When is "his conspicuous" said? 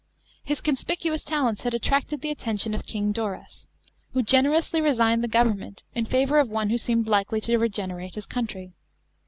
0.51-1.23